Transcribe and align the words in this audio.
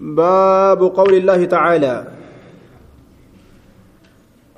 باب 0.00 0.80
قول 0.82 1.14
الله 1.14 1.44
تعالى. 1.44 2.06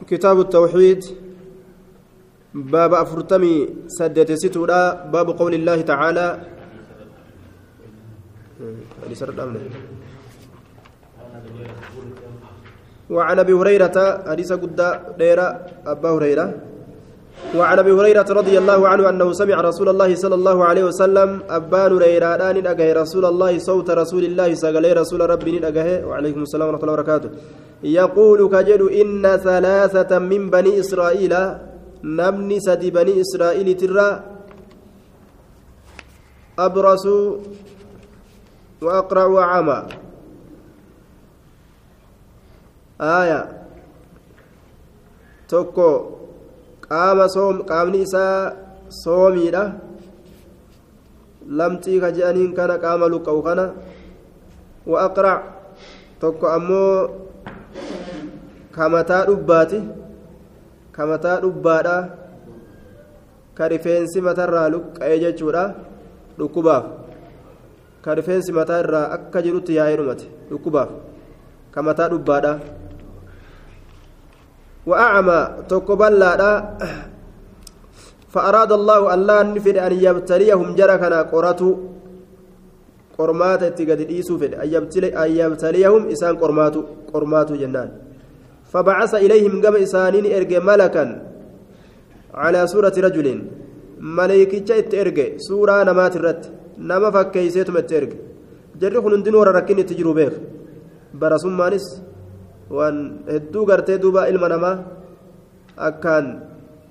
كتاب 0.07 0.41
التوحيد. 0.41 1.01
باب 2.55 2.95
أفرتمي 2.95 3.69
سدت 3.89 4.33
ستودا 4.33 5.11
باب 5.11 5.29
قول 5.39 5.55
الله 5.55 5.81
تعالى. 5.81 6.29
وعن 13.11 13.39
أبي 13.39 13.53
هريرة 13.53 13.97
حديث 14.31 14.53
قد 14.53 14.81
ديرا 15.19 15.49
أبا 15.87 16.11
هريرة. 16.11 16.74
وعن 17.55 17.79
أبي 17.79 17.93
هريرة 17.93 18.27
رضي 18.31 18.59
الله 18.59 18.89
عنه 18.89 19.09
أنه 19.09 19.33
سمع 19.33 19.61
رسول 19.61 19.89
الله 19.89 20.15
صلى 20.15 20.35
الله 20.35 20.65
عليه 20.65 20.85
وسلم 20.85 21.43
أبان 21.51 21.93
هريره 21.93 22.53
ندغه 22.53 22.93
رسول 23.03 23.25
الله 23.25 23.59
صوت 23.59 23.91
رسول 23.91 24.25
الله 24.25 24.55
سغلي 24.55 24.93
رسول 24.93 25.21
ربي 25.31 25.59
ندغه 25.59 26.07
وعليكم 26.07 26.43
السلام 26.43 26.67
ورحمة 26.69 26.83
الله 26.83 26.93
وبركاته. 26.93 27.31
يقول 27.83 28.41
كجد 28.49 28.83
إن 28.83 29.23
ثلاثة 29.37 30.19
من 30.19 30.51
بني 30.51 30.81
إسرائيل 30.81 31.35
نمني 32.05 32.59
سدي 32.61 32.91
بني 32.91 33.21
إسرائيل 33.21 33.69
ترى 33.77 34.09
ابرصوا 36.59 37.39
واقرع 38.83 39.27
وعمى 39.27 39.79
آية. 43.01 43.43
توكو. 45.49 46.24
Qaama 46.95 47.27
soom 47.37 47.57
qaamni 47.71 47.99
isaa 48.07 48.39
soomiidha 49.03 49.65
lamxii 51.59 51.99
ka 52.03 52.09
je'aniin 52.17 52.53
kana 52.59 52.79
qaama 52.85 53.07
luqqa'u 53.15 53.41
kana 53.49 53.65
wa 54.91 54.99
aqrac 55.07 55.41
tokko 56.21 56.47
ammoo 56.57 56.95
kamataa 58.77 59.23
dhubbaati 59.29 59.79
kamataa 60.97 61.41
dhubbaadha 61.45 61.97
ka 63.57 63.65
rifeensi 63.75 64.19
matarraa 64.29 64.69
luqqa'e 64.75 65.17
jechuudha 65.25 65.65
dhukkubaaf 66.39 66.85
ka 68.05 68.15
rifeensi 68.19 68.53
mataa 68.59 68.81
irraa 68.85 69.07
akka 69.17 69.43
jirutti 69.47 69.77
yaa'ee 69.79 69.97
dhumate 70.01 70.27
dhukkubaaf 70.51 70.91
kamataa 71.75 72.09
dhubbaadha 72.15 72.53
وأعمى 74.87 75.41
تقبل 75.69 76.23
فأراد 78.35 78.73
الله 78.73 79.01
الله 79.15 79.39
نفر 79.57 79.77
أن 79.87 79.93
يبتليهم 80.07 80.69
جركنا 80.79 81.19
قراتو. 81.33 81.71
قرمات 83.19 83.63
اتقاد 83.63 84.01
إيسو 84.11 84.35
فد. 84.41 84.53
أن 85.23 85.31
يبتليهم 85.41 86.03
إسان 86.13 86.35
قرماتو. 86.43 86.81
قرماتو 87.13 87.55
جنان. 87.63 87.89
فبعث 88.73 89.13
إليهم 89.25 89.63
قم 89.65 89.75
إسانين 89.87 90.27
إرقى 90.37 90.59
ملكا 90.69 91.05
على 92.43 92.61
سورة 92.67 92.97
رجل. 93.07 93.29
ملائكة 94.19 94.69
اترقى 94.79 95.27
سورة 95.39 95.77
نمات 95.89 96.15
الرد 96.17 96.43
نما 96.79 97.09
فكيسيتم 97.15 97.77
اترقى 97.77 98.19
جرخ 98.81 99.05
نندن 99.13 99.35
ورا 99.35 99.53
ركين 99.59 99.87
تجرو 99.87 100.13
بيخ 100.19 100.35
برسومانس 101.21 101.87
waan 102.70 102.98
hedduu 103.34 103.66
gartee 103.70 103.98
duuba 104.04 104.28
ilma 104.32 104.48
namaa 104.54 104.76
akkaan 105.88 106.26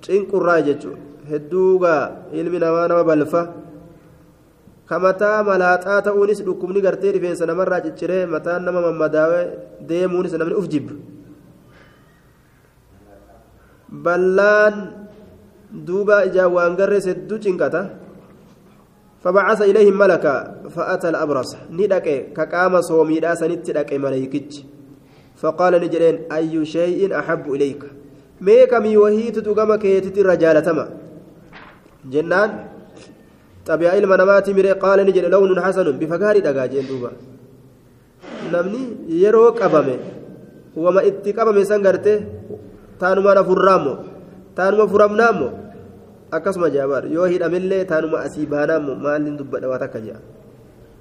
cinqurraa 0.05 0.61
jechuudha 0.67 1.07
hedduugaa 1.29 2.31
ilmi 2.33 2.59
namaa 2.63 2.87
nama 2.91 3.03
balfa 3.09 3.41
kamataa 4.89 5.43
malaaxaa 5.49 6.01
ta'uunis 6.07 6.41
dhukkubni 6.47 6.81
gartee 6.81 7.11
rifeensa 7.15 7.45
namarraa 7.49 7.85
cicciree 7.85 8.25
mataan 8.25 8.65
nama 8.65 8.81
mammadaawee 8.87 9.45
deemuunis 9.89 10.33
namni 10.41 10.57
uf 10.61 10.67
jibba 10.73 10.93
ballaan 14.05 14.75
duuba 15.87 16.25
ijaan 16.29 16.53
waan 16.57 16.77
garrees 16.79 17.09
hedduu 17.11 17.39
cinqata 17.47 17.83
فبعث 19.23 19.59
إليهم 19.61 19.99
ملكا 19.99 20.35
فأتى 20.75 21.09
الأبرص 21.09 21.51
ندك 21.75 22.07
كقام 22.31 22.73
صومي 22.81 23.19
لا 23.19 23.35
سنت 23.35 23.67
دك 23.77 23.91
ملائكتش 23.93 24.55
فقال 25.44 25.72
نجرين 25.84 26.16
أي 26.32 26.54
شيء 26.76 27.00
أحب 27.20 27.44
إليك 27.54 27.82
ميكم 28.46 28.84
يوهيت 28.96 29.36
تقام 29.46 29.70
كيتت 29.82 30.16
الرجال 30.22 30.56
تما 30.66 30.86
جنان 32.12 32.50
طبيعي 33.68 33.96
علم 34.00 34.12
نماتي 34.20 34.52
مري 34.56 34.72
قال 34.84 34.98
نجري 35.08 35.28
لون 35.28 35.60
حسن 35.64 35.86
بفقار 36.00 36.36
دقاجين 36.46 36.86
دوبا 36.90 37.10
namni 38.52 38.82
yeroo 39.22 39.50
qabame 39.60 39.96
wama 40.84 41.00
itti 41.08 41.30
qabame 41.38 41.62
san 41.70 41.80
garte 41.86 42.14
taanuma 43.00 43.34
na 43.36 43.42
furraammo 43.48 43.94
taanuma 44.56 44.84
furamnaammo 44.92 45.48
akkasuma 46.36 46.68
jaabaadha 46.74 47.08
yoo 47.16 47.26
hidhamillee 47.32 47.82
taanuma 47.90 48.20
asii 48.26 48.46
baanaammo 48.54 48.92
maalin 49.04 49.36
dubbadha 49.40 49.66
waa 49.72 49.80
takka 49.84 50.00
jea 50.06 50.18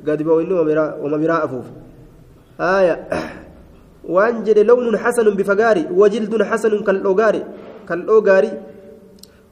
gadi 0.08 0.24
ba'u 0.28 0.40
inni 0.44 0.54
wama 1.04 1.18
biraa 1.24 1.42
afuuf 1.48 1.68
aya 2.75 2.96
xasanun 5.03 5.36
bifa 5.36 5.56
gaari 5.56 5.88
wajildun 5.91 6.41
xasanun 6.44 6.84
kaldhoo 6.84 7.16
gaari 7.16 7.41
kaldhoo 7.86 8.22
gaari. 8.22 8.52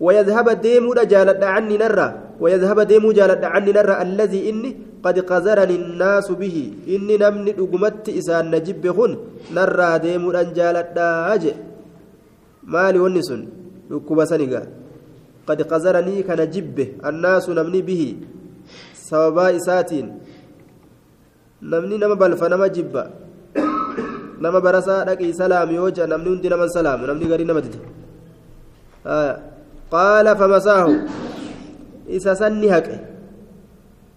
ويذهب 0.06 0.48
ديمو 0.66 0.92
جالد 1.14 1.44
عني 1.56 1.78
نرى 1.78 2.08
ويذهب 2.42 2.80
ديمو 2.92 3.10
جالد 3.18 3.44
عني 3.54 3.72
نرى 3.78 3.96
الذي 4.06 4.40
إني 4.50 4.70
قد 5.06 5.16
قذرني 5.30 5.76
الناس 5.82 6.28
به 6.42 6.58
إني 6.94 7.16
نمني 7.22 7.52
دقمت 7.60 8.06
إسان 8.20 8.46
نجب 8.54 8.84
خن 8.98 9.12
نرى 9.56 9.90
ديمو 10.06 10.30
جالد 10.58 10.98
أجي 11.34 11.54
مالي 12.74 13.00
ونسن 13.04 13.42
ركوب 13.94 14.20
سنغا 14.32 14.62
قد 15.48 15.60
قذرني 15.72 16.16
كنجب 16.28 16.78
الناس 17.10 17.46
نمني 17.58 17.82
به 17.88 18.02
سببا 19.08 19.46
إساتين 19.58 20.08
نمني 21.72 21.96
نما 22.02 22.16
بلف 22.22 22.42
نما 22.52 22.68
جبا 22.76 23.04
nama 24.44 24.60
barasaa 24.66 25.06
dhaqii 25.10 25.34
salaam 25.42 25.70
yoo 25.78 25.90
jedha 25.96 26.08
namni 26.14 26.30
hundi 26.34 26.50
nama 26.54 26.68
salaamu 26.78 27.08
namni 27.10 27.30
garii 27.32 27.48
nama 27.52 27.62
dide 27.66 27.80
qaala 29.94 30.36
famasaahu 30.42 30.94
isa 32.18 32.36
sanni 32.42 32.70
haqe 32.76 32.96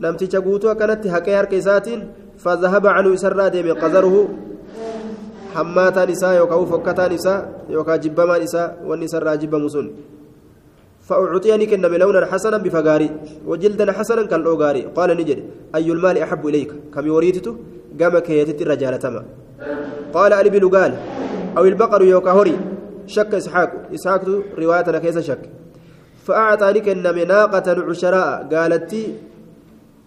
namticha 0.06 0.40
guutuu 0.46 0.72
akkanatti 0.74 1.14
haqee 1.14 1.36
harka 1.40 1.56
isaatiin 1.62 2.00
fazahaba 2.44 2.94
canuu 2.96 3.14
isarraa 3.18 3.50
deeme 3.54 3.74
qazaruhu 3.84 4.22
hammaataan 5.54 6.10
isaa 6.16 6.34
yookaan 6.40 6.66
fokkataan 6.72 7.12
isaa 7.20 7.38
yookaan 7.76 8.02
jibbamaan 8.06 8.42
isaa 8.48 8.66
wanni 8.90 9.10
isarraa 9.10 9.36
jibbamu 9.44 9.70
sun 9.76 9.88
فأعطيني 11.08 11.66
كن 11.68 11.84
لونا 12.02 12.26
حسنا 12.32 12.56
بفقاري 12.64 13.08
وجلدا 13.46 13.92
حسنا 13.92 14.22
كالأوغاري 14.30 14.82
قال 14.96 15.10
نجد 15.20 15.38
أي 15.76 15.88
المال 15.96 16.16
أحب 16.24 16.42
إليك 16.48 16.70
كم 16.94 17.04
يوريتته 17.06 17.52
قام 18.00 18.14
كيتت 18.26 18.60
الرجال 18.64 18.94
تما 19.04 19.22
قال 20.14 20.50
بن 20.50 20.68
قال 20.68 20.92
أو 21.56 21.64
البقر 21.64 22.02
يوكا 22.02 22.30
هوري 22.30 22.56
شك 23.06 23.34
إسحاق. 23.34 23.70
إسحاق 23.94 24.22
روايتنا 24.58 24.98
كيس 24.98 25.18
شك. 25.18 25.42
فأعطاني 26.24 26.80
كن 26.80 27.04
مناقة 27.04 27.68
عشراء 27.88 28.48
قالت 28.52 28.92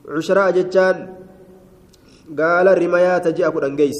عشراء 0.09 0.51
جتان 0.51 0.97
قال 2.39 2.67
رمايا 2.81 3.17
تجي 3.17 3.47
أكو 3.47 3.59
أنجيس 3.59 3.99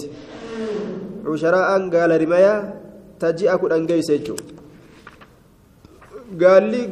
عشراء 1.26 1.70
قال 1.94 2.12
رمايا 2.22 2.74
تجي 3.20 3.54
أكو 3.54 3.68
أنجيس 3.68 4.10
قال 6.42 6.64
لي 6.72 6.90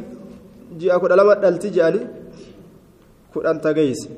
جي 0.78 0.94
أكو 0.94 1.06
لما 1.06 1.34
دلتي 1.34 1.68
جاني 1.70 2.00
كودان 3.34 3.60
تجيس 3.60 4.08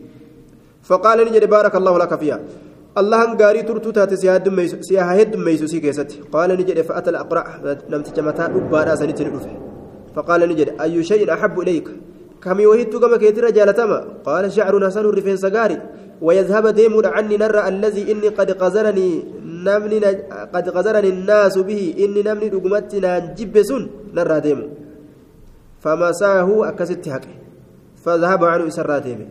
فقال 0.83 1.19
نجد 1.27 1.45
بارك 1.49 1.75
الله 1.77 1.99
لك 1.99 2.13
فيها. 2.21 2.41
Si 4.89 4.97
haa 4.97 5.15
heddummeeysu 5.21 5.69
si 5.69 5.81
keessatti 5.81 6.21
qaala 6.33 6.57
ni 6.57 6.65
jedhe 6.65 6.83
fa'ata 6.91 7.11
alaqra' 7.13 7.45
namticha 7.89 8.23
mataa 8.23 8.49
dhubbaadhaa 8.55 8.97
sanitti 8.97 9.25
ni 9.25 9.31
dhufe 9.31 9.51
faqaala 10.17 10.47
ni 10.47 10.55
jedhe 10.61 10.77
ayyu 10.85 11.03
shay'in 11.11 11.31
ahabbu 11.37 11.63
ilayka 11.63 11.93
kamii 12.41 12.67
wahittuu 12.73 13.01
gama 13.01 13.19
keetirra 13.23 13.55
jaalatama 13.59 13.99
qaala 14.27 14.51
shacrun 14.51 14.83
hasanun 14.89 15.15
rifeensa 15.21 15.51
gaari 15.51 15.79
ويذهب 16.21 16.67
ديمون 16.67 17.07
عني 17.07 17.37
نرى 17.37 17.69
الذي 17.69 18.13
إني 18.13 18.29
قد 18.29 18.51
قذرني 18.51 19.09
نمني 19.67 19.99
قد 20.55 20.69
قذرني 20.69 21.09
الناس 21.09 21.59
به 21.59 21.95
إني 21.99 22.23
نمني 22.23 22.49
رقمتنا 22.49 23.19
جبسون 23.39 23.83
نرى 24.15 24.41
ديمو 24.41 24.67
فمساه 25.83 26.69
أكست 26.69 27.09
حقه 27.09 27.35
فذهب 28.05 28.45
عنه 28.45 28.67
إسرى 28.67 29.27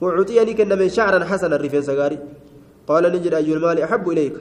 وعطيني 0.00 0.52
كن 0.54 0.88
شعرا 0.88 1.24
حسنا 1.24 1.56
الرفين 1.56 1.82
سغاري 1.82 2.18
قال 2.88 3.04
نجد 3.12 3.34
أي 3.34 3.52
المال 3.56 3.80
أحب 3.86 4.04
إليك. 4.10 4.36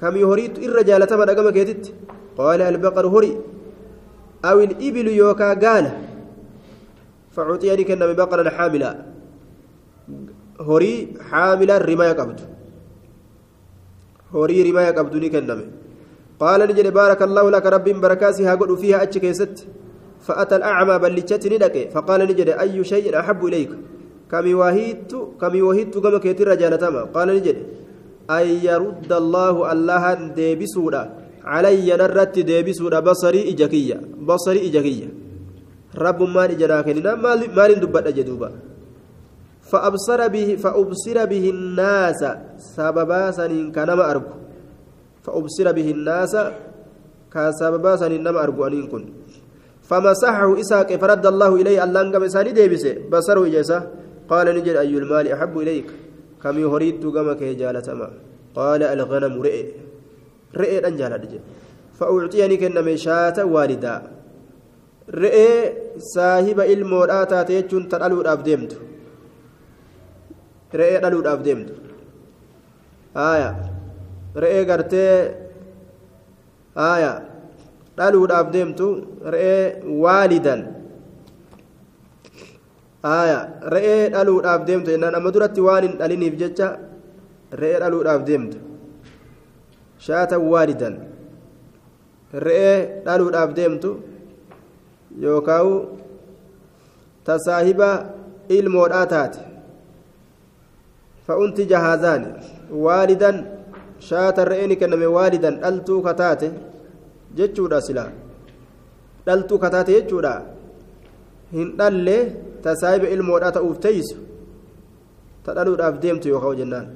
كم 0.00 0.16
يهريت 0.16 0.58
الرجال 0.58 1.06
تمر 1.06 1.30
أقام 1.32 1.50
كيتت؟ 1.50 1.84
قال 2.38 2.60
البقر 2.62 3.06
هري. 3.06 3.32
أو 4.44 4.60
الإبل 4.60 5.08
يوكا 5.08 5.48
قال. 5.62 5.86
فعطيني 7.34 7.84
كن 7.84 7.98
من 7.98 8.12
بقرا 8.12 8.50
حاملا 8.50 8.90
هري 10.60 10.92
حاملا 11.30 11.78
رماية 11.78 12.12
قبض. 12.12 12.40
ni 15.22 15.28
kenname 15.34 15.64
qaala 16.40 16.66
ni 16.66 16.74
jedhe 16.78 16.90
baaraka 16.98 17.24
allaahu 17.28 17.50
laka 17.50 17.70
rabbiin 17.70 18.00
barakaasii 18.04 18.46
haa 18.48 18.56
godhu 18.56 18.76
fiiha 18.82 19.00
achi 19.04 19.20
keessatti 19.20 19.68
فأتى 20.22 20.56
الأعمى 20.56 20.98
بل 20.98 21.14
لتشتني 21.16 21.58
لك 21.58 21.90
فقال 21.90 22.20
نجد 22.30 22.48
أي 22.48 22.84
شيء 22.84 23.18
أحب 23.20 23.46
إليك. 23.46 23.70
كمي 24.32 24.54
وهيت 24.54 25.12
كمي 25.40 25.60
وهيت 25.62 25.94
كما 25.98 26.18
كيتر 26.24 26.48
رجالتما 26.48 27.02
قال 27.14 27.28
نجد 27.36 27.58
أن 28.30 28.46
يرد 28.68 29.12
الله 29.12 29.54
الله 29.72 30.04
ديبسودا. 30.38 31.02
علي 31.44 31.88
نرت 32.00 32.38
ديبسودا. 32.38 33.00
بصري 33.00 33.40
إجاكية. 33.50 33.98
بصري 34.28 34.60
إجاكية. 34.68 35.08
رب 35.98 36.20
ما 36.22 36.44
إجراكننا 36.44 37.12
مال 37.56 37.72
دبت 37.82 38.06
أجدوبا 38.06 38.50
فأبصر 39.70 40.20
به 40.34 40.48
فأبصر 40.62 41.16
به 41.32 41.44
الناس. 41.50 42.20
سببا 42.76 43.30
سنين 43.36 43.72
كنما 43.76 44.04
أرجو 44.10 44.32
فأبصر 45.24 45.66
به 45.76 45.88
الناس. 45.96 46.34
كسببا 47.32 47.92
سنين 48.00 48.22
نما 48.24 48.40
أرجو 48.44 48.66
أن 48.66 48.74
يكون 48.80 49.04
فمسحه 49.88 50.60
إساك. 50.60 50.90
فرد 50.96 51.26
الله 51.26 51.50
إليه. 51.60 51.84
ألان 51.84 52.06
قم 52.14 52.22
إساني 52.24 52.50
ديبسه. 52.56 53.12
بصره 53.12 53.42
إجاسة. 53.50 53.78
قال 54.28 54.46
نجد 54.56 54.76
أي 54.76 54.94
المال 54.98 55.32
أحب 55.32 55.58
إليك؟ 55.58 55.88
كم 56.42 56.58
يهريد 56.58 57.06
قمك 57.06 57.42
جالة 57.42 57.94
ما 57.94 58.08
قال 58.54 58.82
الغنم 58.82 59.42
رئي. 59.42 59.64
رئي 60.56 60.86
أنجال 60.86 61.12
فأعطيني 61.98 62.56
كنما 62.56 62.96
شاة 62.96 63.44
والدا. 63.44 63.96
رئي 65.10 65.48
صاحب 65.98 66.60
المورات 66.60 67.32
تيجون 67.48 67.88
تلالو 67.88 68.20
الأبديمت 68.20 68.72
رئي 70.74 70.98
تلالو 70.98 71.20
الأبديمت 71.20 71.68
آية. 73.16 73.50
رئي 74.36 74.60
قرتي. 74.70 75.08
آية. 76.76 77.32
dhaluudhaaf 77.96 78.48
deemtu 78.52 78.86
re'ee 79.34 79.84
waalidan 80.04 80.60
re'ee 83.04 84.10
dhaluudhaaf 84.14 84.66
deemtu 84.66 84.90
jennaan 84.94 85.14
amma 85.18 85.32
duratti 85.34 85.60
waan 85.66 85.84
hin 85.86 85.94
dhaliniif 86.00 86.34
jecha 86.42 86.68
re'ee 87.60 87.78
dhaluudhaaf 87.82 88.22
deemtu 88.28 88.58
shaata 90.06 90.38
waalidan 90.52 90.94
re'ee 92.46 93.02
dhaluudhaaf 93.06 93.54
deemtu 93.58 93.90
yookaan 95.26 95.72
tasaahiba 97.30 97.90
ilmoodhaa 98.58 99.06
taate 99.14 99.40
fa'unti 101.26 101.66
jahaazaan 101.72 102.22
waalidan 102.84 103.46
shaata 104.10 104.44
re'een 104.52 104.76
kenname 104.80 105.06
waalidan 105.16 105.60
dhaltuu 105.64 106.02
kataate. 106.08 106.50
jechuudha 107.36 107.80
silaa 107.86 108.10
dhaltuu 109.26 109.58
kataate 109.64 109.92
jechuudha 109.98 110.32
hin 111.52 111.68
dhalle 111.78 112.16
teeysu 113.84 114.16
ta 115.44 115.54
dhaluudhaaf 115.56 115.94
deemtu 116.02 116.28
yookaan 116.34 116.56
jennaan 116.60 116.86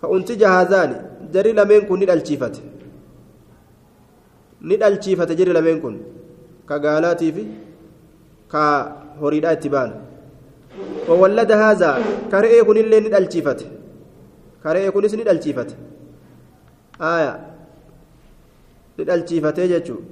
fa'unti 0.00 0.36
jahaazaani 0.42 0.96
jarri 1.34 1.52
lameen 1.58 1.86
kun 1.88 1.98
ni 2.00 2.06
dhalchiifate 2.10 2.60
ni 4.68 4.76
dhalchiifate 4.82 5.32
jarri 5.38 5.52
lameen 5.58 5.78
kun 5.84 5.96
ka 6.68 6.76
gaalaatii 6.84 7.32
fi 7.36 7.44
ka 8.52 8.64
horiidhaa 9.22 9.56
itti 9.58 9.68
baanu 9.76 9.96
وولد 11.08 11.52
هذا 11.52 11.90
كرئي 12.32 12.60
كن 12.66 12.76
اللي 12.84 12.98
ندل 13.00 13.26
شيفت 13.32 13.60
كرئي 14.62 14.90
كن 14.94 15.04
ندل 15.20 15.38
شيفت 15.44 15.70
آية 17.00 17.32
ni 18.98 19.04
dhalchiifatee 19.08 19.68
jechuudha 19.68 20.04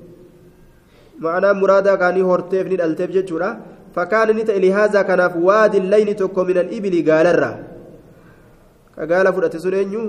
ma'anaa 1.24 1.54
muraadaa 1.60 1.96
kaanii 2.02 2.24
horteef 2.30 2.66
ni 2.70 2.76
dhalteef 2.80 3.10
jechuudha 3.16 3.48
ta'e 3.94 4.60
lihaazaa 4.66 5.04
kanaaf 5.10 5.34
waadiin 5.48 5.90
layni 5.90 6.14
tokko 6.14 6.44
minal 6.44 6.72
ibili 6.72 7.02
gaalarraa 7.02 7.56
ka 8.96 9.06
gaala 9.06 9.32
fudhate 9.32 9.58
sun 9.64 9.74
eenyu 9.74 10.02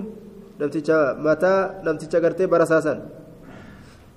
namticha 0.60 0.98
mataa 1.28 1.60
namticha 1.86 2.20
gartee 2.20 2.48
barasaasan 2.48 3.00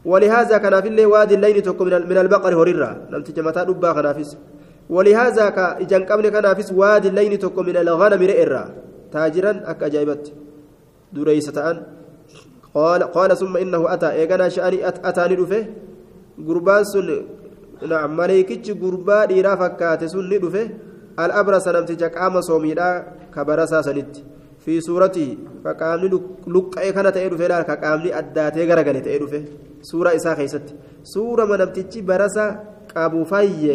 ولهذا 0.05 0.59
كان 0.59 0.81
في 0.81 0.89
الله 0.89 1.07
وادي 1.07 1.35
الليل 1.35 1.63
تكو 1.63 1.85
من 1.85 2.19
البقر 2.25 2.53
هريرا 2.55 3.11
نمتج 3.11 3.41
متى 3.41 3.65
دبا 3.65 3.93
كنافس 3.93 4.31
ولهذا 4.91 5.49
كإجان 5.49 6.03
قبل 6.05 6.29
كنافس 6.29 6.73
وادي 6.73 7.09
الليل 7.09 7.37
تكو 7.39 7.63
من 7.63 7.77
الغنم 7.77 8.23
رئرا. 8.23 8.63
تاجرا 9.13 9.53
أك 9.71 9.83
أجايبت. 9.83 10.25
دريسة 11.13 11.71
أن 11.71 11.77
قال 12.75 13.03
قال 13.03 13.31
ثم 13.37 13.57
إنه 13.57 13.83
أتى. 13.95 14.09
إيقنا 14.11 14.49
شأني 14.49 14.89
أتاني 14.89 15.35
رفه 15.35 15.63
قربان 16.47 16.85
سن 16.85 17.09
maleekichi 17.87 18.75
gurbaa 18.75 19.27
dhiiraa 19.27 19.57
fakkaate 19.57 20.09
sun 20.09 20.29
ni 20.29 20.39
dhufe 20.39 20.63
al'abrasa 21.17 21.73
namticha 21.73 22.09
qaama 22.11 22.43
soomiidhaa 22.43 22.95
kabarasaa 23.31 23.83
sanitti 23.83 24.25
fi 24.65 24.81
suuratii 24.83 25.39
ka 25.65 25.75
qaamni 25.75 26.09
luqqa'ee 26.47 26.93
kana 26.93 27.13
ta'ee 27.13 27.29
dhufe 27.31 27.49
laal 27.49 27.65
ka 27.65 27.77
qaamni 27.77 28.13
addaatee 28.21 28.67
garagale 28.67 29.01
ta'ee 29.01 29.19
dhufe 29.19 29.39
suuraa 29.91 30.15
isaa 30.19 30.35
keessatti. 30.35 30.75
Suurama 31.03 31.57
namtichi 31.57 32.03
barasa 32.03 32.45
qabu 32.93 33.25
fayye 33.25 33.75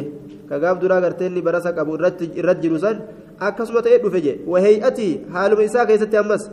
ka 0.50 0.60
gaaf 0.60 0.80
duraa 0.82 1.02
garteenni 1.02 1.42
barasa 1.42 1.72
qabu 1.78 1.96
irratti 1.98 2.60
jiru 2.64 2.80
san 2.80 2.98
akkasuma 3.40 3.82
ta'ee 3.82 4.00
dhufe 4.04 4.20
je 4.26 4.34
waheeyyatii 4.48 5.14
haaluma 5.34 5.64
isaa 5.64 5.86
keessatti 5.86 6.18
ammas 6.18 6.44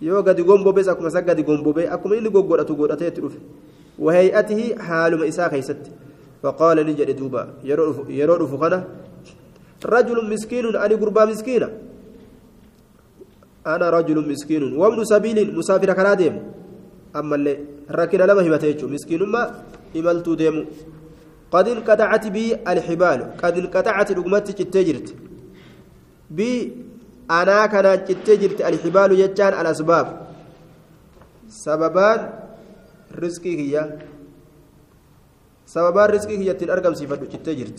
yoo 0.00 0.22
gadi 0.22 0.42
gombobees 0.42 0.88
akkuma 0.88 1.08
isa 1.08 1.22
gadi 1.22 1.42
gombobee 1.42 1.88
akkuma 1.94 2.16
inni 2.16 2.30
goggodhatu 2.30 2.76
godhatee 2.76 3.08
itti 3.08 3.20
dhufe. 3.20 3.38
Wahey'atihi 4.06 4.66
haaluma 4.88 5.26
isaa 5.26 5.48
keeysatti 5.52 5.90
faqaala 6.42 6.84
ni 6.88 6.94
jedhe 7.00 7.14
duuba 7.20 7.48
yeroo 7.64 8.38
dhufu 8.42 8.58
kana 8.62 8.78
rajulun 9.94 10.28
miskiinun 10.32 10.76
ani 10.84 10.96
gurbaa 11.02 11.26
miskiina 11.32 11.68
ana 13.64 13.90
rajulun 13.96 14.26
miskiinun 14.32 14.72
wabnu 14.82 15.06
sabiiliin 15.12 15.50
musaafira 15.58 15.94
karaa 15.94 16.16
deemu 16.20 16.40
ammallee 17.20 17.58
rakkina 17.98 18.26
lama 18.30 18.42
himate 18.46 18.66
jechuu 18.72 18.88
miskiinummaa 18.96 19.46
imaltuu 19.94 20.36
deemu 20.36 20.62
قد 21.52 21.68
انقطعت 21.68 22.26
بي 22.26 22.44
الحبال 22.72 23.20
قد 23.42 23.54
انقطعت 23.58 24.08
رقمتي 24.12 24.52
جتجرت 24.52 25.08
بي 26.30 26.72
أنا 27.30 27.66
كان 27.72 28.04
جتجرت 28.08 28.60
الحبال 28.60 29.10
يجان 29.20 29.52
الأسباب 29.60 30.06
سببان 31.48 32.20
رزقي 33.14 33.52
هي 33.60 33.74
سببان 35.66 36.08
رزقي 36.10 36.36
هي 36.38 36.50
تنرقم 36.54 36.94
صفة 36.94 37.16
جتجرت 37.16 37.78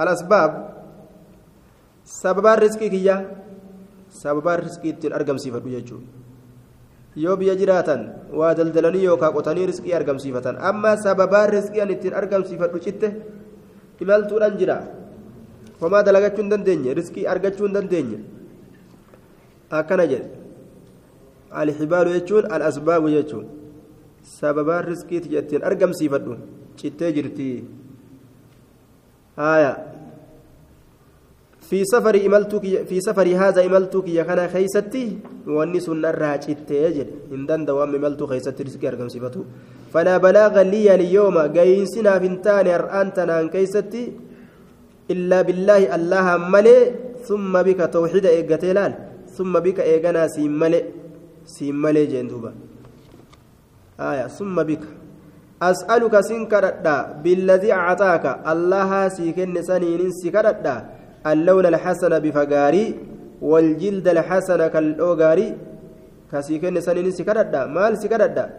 الأسباب 0.00 0.50
سببان 2.04 2.58
رزقي 2.58 2.88
هي 2.96 3.08
سببان 4.10 4.58
رزقي 4.66 4.92
تنرقم 4.92 5.36
صفة 5.36 5.64
يجون 5.66 6.04
yoo 7.18 7.34
biyya 7.34 7.58
jiraatan 7.58 8.30
waa 8.30 8.54
daldalanii 8.54 9.02
yookaan 9.10 9.34
qotanii 9.34 9.66
riskii 9.66 9.94
argamsiifatan 9.98 10.54
amma 10.62 10.94
sababaan 10.94 11.50
riskii 11.50 11.82
an 11.82 11.90
ittiin 11.90 12.14
argamsiifadhu 12.14 12.78
citte 12.78 13.08
imaltuudhaan 13.98 14.54
jira 14.60 14.76
homaa 15.80 16.02
dalagachuu 16.06 16.44
hin 16.44 16.50
dandeenye 16.52 16.94
riskii 16.94 17.26
argachuu 17.32 17.66
hin 17.66 17.74
dandeenye 17.74 18.18
akkana 19.80 20.06
jedhe 20.12 20.30
alxibaalu 21.50 22.12
jechuun 22.16 22.50
al-asbaabu 22.50 23.08
jechuun. 23.10 23.46
Sababaan 24.22 24.84
riskiiti 24.84 25.36
ittiin 25.36 25.64
argamsiifadhu 25.64 26.36
cittee 26.76 27.12
jirti. 27.12 27.64
Haaya. 29.36 29.72
في 31.68 31.84
سفر 31.84 32.14
إملتك 32.26 32.64
في 32.88 32.96
سفر 33.00 33.26
هذا 33.28 33.60
إملتك 33.66 34.08
يا 34.08 34.22
كان 34.24 34.48
خيستي 34.48 35.18
واني 35.46 35.80
سنة 35.80 36.10
راجت 36.10 36.70
يجد 36.70 37.08
إن 37.32 37.44
دان 37.46 37.68
دوام 37.68 37.94
إملتو 37.94 38.24
خيستي 38.26 38.62
رزق 38.64 38.84
أرقم 38.88 39.08
صفته 39.08 39.44
فلا 39.92 40.16
بلاغ 40.16 40.62
لي 40.62 40.88
اليوم 40.94 41.36
جاين 41.56 41.86
سنا 41.92 42.18
فنتان 42.18 42.66
أرأنتنا 42.76 43.40
أن 43.40 43.48
كيستي 43.52 44.02
إلا 45.12 45.42
بالله 45.44 45.94
الله 45.96 46.26
ملي 46.52 46.78
ثم 51.48 51.56
بك 51.56 51.56
توحيد 51.56 51.56
إيقتلال 51.56 51.56
ثم 51.56 51.56
بك 51.56 51.56
إيقنا 51.56 51.56
سيم 51.56 51.82
ملي 51.82 52.06
سيم 52.06 52.06
ملي 52.06 52.06
جندوبا 52.06 52.52
آية 54.00 54.26
ثم 54.26 54.62
بك 54.62 54.84
أسألك 55.62 56.20
سنكردا 56.20 57.12
بالذي 57.24 57.72
أعطاك 57.72 58.24
الله 58.52 59.08
سيكن 59.08 59.62
سنين 59.62 60.10
سكردا 60.10 60.86
اللون 61.26 61.66
الحسن 61.66 62.18
بفقاري 62.18 62.94
والجلد 63.42 64.08
الحسن 64.08 64.66
كالأوغاري 64.66 65.56
كسيكن 66.32 66.80
سنين 66.80 67.10
سكردا 67.10 67.66
مال 67.66 67.98
سكردا 68.02 68.50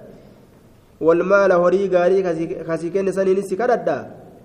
والمال 1.01 1.51
هري 1.51 1.87
غاري 1.87 2.21
كسيكن 2.69 3.11
سنين 3.11 3.41
سكردا 3.41 3.97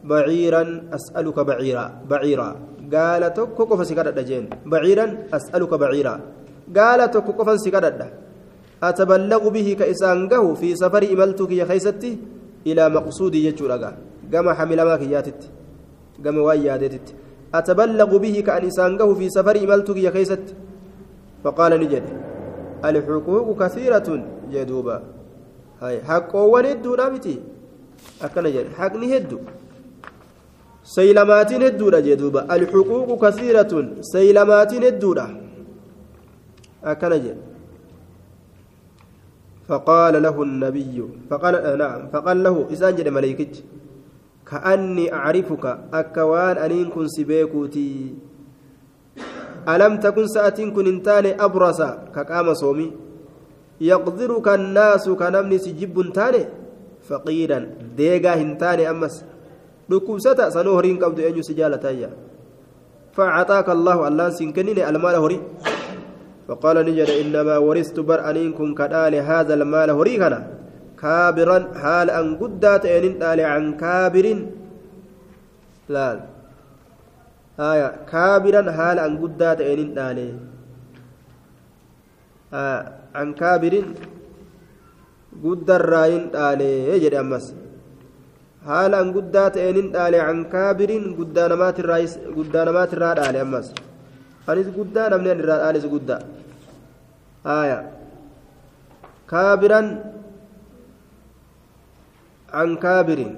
بعيرا 0.04 0.62
أسألك 0.96 1.38
بعيرا 1.40 1.84
بعيرا 2.10 2.50
قال 2.94 3.34
توكو 3.34 3.82
سكرد 3.82 4.18
جين 4.18 4.44
بعيرا 4.66 5.06
أسألك 5.34 5.74
بعيرا 5.74 6.20
قال 6.76 7.10
توكو 7.10 7.56
سكرد 7.56 8.00
أتبلغ 8.88 9.42
به 9.56 9.68
كإسانقه 9.80 10.44
في 10.60 10.68
سفر 10.82 11.02
إملتك 11.12 11.50
يا 11.60 11.64
خيستي 11.70 12.12
إلى 12.68 12.82
مقصودي 12.96 13.40
يجورا 13.46 13.76
قام 14.32 14.46
حمل 14.58 14.80
ما 14.88 14.96
كياتت. 15.00 15.40
قام 16.24 16.36
وايادتت 16.46 17.06
أتبلغ 17.58 18.10
به 18.24 18.36
كأن 18.46 18.64
إسانقه 18.70 19.10
في 19.18 19.26
سفر 19.36 19.54
إملتك 19.64 19.96
يا 20.06 20.10
خيست. 20.16 20.44
فقال 21.44 21.72
نجد 21.82 22.06
الحقوق 22.88 23.48
كثيرة 23.62 24.08
جدوبا 24.52 24.96
هاي 25.82 25.96
حق 26.08 26.32
ولد 26.36 26.86
نابتي. 27.00 27.36
أكن 28.22 28.44
جد 28.54 28.66
حقني 28.78 29.16
هدو 29.16 29.38
سيلماتين 30.84 31.62
هدودا 31.62 32.00
جدوبا 32.00 32.40
الحقوق 32.54 33.10
كثيرة 33.24 33.72
سيلماتين 34.00 34.84
هدودا 34.84 35.26
أكن 36.84 37.12
جد 37.24 37.38
فقال 39.68 40.14
له 40.22 40.36
النبي 40.42 40.96
فقال 41.30 41.54
آه 41.54 41.76
نعم 41.76 42.00
فقال 42.12 42.42
له 42.44 42.54
إسان 42.72 42.96
جد 42.96 43.08
ملائكة 43.08 43.54
كأني 44.44 45.04
أعرفك 45.08 45.64
أكوان 45.92 46.56
أنين 46.64 46.88
كن 46.94 47.08
سبيكوتي. 47.08 47.90
ألم 49.68 49.92
تكن 50.04 50.26
سأتين 50.26 50.68
كن 50.76 50.86
انتاني 50.86 51.40
أبرص 51.40 51.80
كقام 52.14 52.54
صومي. 52.54 52.92
يقدرك 53.80 54.48
الناس 54.48 55.08
كنمني 55.08 55.58
سجب 55.58 55.96
تاني 56.12 56.42
فقيرا 57.08 57.58
ديغا 57.96 58.32
هنتاني 58.40 58.90
أمس. 58.90 59.16
sanuu 59.88 60.74
horiin 60.74 60.98
qabdu 60.98 61.20
eenyu 61.22 61.44
si 61.44 61.54
jaalatayya 61.54 62.08
فأعطاك 63.14 63.68
الله 63.70 64.08
الله 64.08 64.26
سنكنني 64.30 64.82
المال 64.88 65.14
هري 65.14 65.38
فقال 66.48 66.76
نجد 66.86 67.10
إنما 67.22 67.56
ورثت 67.66 67.98
بر 68.08 68.20
أنين 68.30 68.52
كن 68.58 68.70
كدال 68.78 69.14
هذا 69.30 69.54
المال 69.54 69.88
هري 69.98 70.16
كان 70.22 70.34
كابرا 71.02 71.58
حال 71.82 72.08
أن 72.20 72.26
قدات 72.40 72.84
أن 72.86 73.40
عن 73.52 73.64
كابر. 73.82 74.26
لا. 75.94 76.08
آية 77.70 77.88
كابرا 78.12 78.62
حال 78.76 78.98
أن 79.06 79.12
قدات 79.22 79.60
أن 79.60 79.80
آه 82.52 82.80
عن 83.14 83.28
كابر 83.40 83.74
قد 85.44 85.70
الراين 85.70 86.24
آله 86.48 86.72
يجري 86.92 87.20
أمس. 87.20 87.46
haalaan 88.68 89.08
guddaa 89.14 89.48
ta'eenin 89.54 89.88
dhaale 89.94 90.20
an 90.26 90.38
kaabiriin 90.52 91.02
guddaa 91.18 91.48
namaatirraa 91.52 93.14
dhaale 93.18 93.40
ammas 93.44 93.66
anis 94.50 94.68
guddaa 94.76 95.08
namni 95.12 95.30
an 95.34 95.38
irraa 95.42 95.58
dhaales 95.62 95.86
guddaa. 95.94 96.20
Haya 97.48 97.78
kaabiran 99.32 99.86
an 102.60 102.68
kaabiriin 102.84 103.32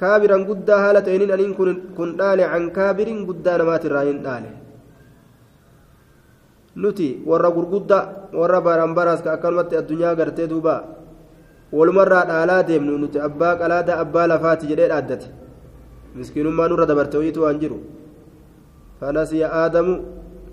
kaabiran 0.00 0.42
guddaa 0.48 0.78
haala 0.84 1.00
ta'eenin 1.06 1.30
aniin 1.36 1.54
kun 1.96 2.10
dhaale 2.18 2.44
an 2.56 2.70
kaabiriin 2.76 3.26
guddaa 3.28 3.58
namaatirraa 3.60 4.04
hin 4.08 4.18
dhaale. 4.26 4.50
Nuti 6.82 7.08
warra 7.30 7.50
gurguddaa 7.56 8.02
warra 8.40 8.60
baranbaraas 8.66 9.20
ka 9.24 9.32
akkanumatti 9.36 9.76
addunyaa 9.80 10.14
gartee 10.18 10.46
duubaa 10.52 10.80
walumarraa 11.72 12.24
dhaalaa 12.30 12.62
deemnu 12.68 12.98
nuti 13.02 13.18
abbaa 13.28 13.54
qalaada 13.60 13.92
abbaa 14.02 14.26
lafaati 14.32 14.66
jedhee 14.70 14.88
dhaaddate. 14.92 15.26
Miskiinummaa 16.18 16.68
nurra 16.68 16.86
dabarte 16.90 17.16
wayiitu 17.20 17.42
waan 17.44 17.58
jiru 17.62 17.78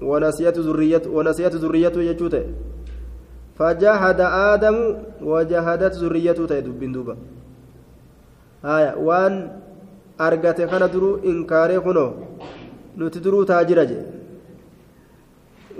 wanasiyatu 0.02 0.62
zurriyyatu 1.60 2.04
jechuu 2.04 2.30
ta'e 2.30 2.48
fajahada 3.58 4.26
aadamu 4.32 4.84
wajahadat 5.22 5.94
zurriyyatu 5.94 6.48
ta'e 6.48 6.62
dubbiin 6.62 6.94
duuba 6.94 7.16
haya 8.64 8.96
waan 8.98 9.50
argate 10.18 10.68
kana 10.68 10.88
duruu 10.88 11.20
inkaaree 11.32 11.80
kunoo 11.80 12.12
nuti 12.98 13.20
duruu 13.20 13.46
taajira 13.46 13.86
jedhe 13.86 14.06